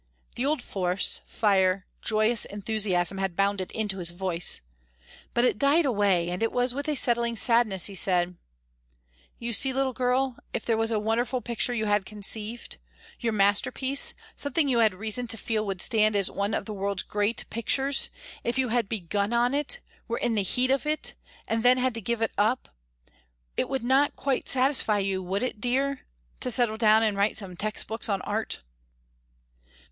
[0.35, 4.61] The old force, fire, joyous enthusiasm had bounded into his voice.
[5.35, 8.35] But it died away, and it was with a settling to sadness he said,
[9.37, 12.77] "You see, little girl, if there was a wonderful picture you had conceived
[13.19, 17.03] your masterpiece, something you had reason to feel would stand as one of the world's
[17.03, 18.09] great pictures,
[18.43, 21.13] if you had begun on it, were in the heat of it,
[21.47, 22.69] and then had to give it up,
[23.55, 26.07] it would not quite satisfy you, would it, dear,
[26.39, 28.61] to settle down and write some textbooks on art?"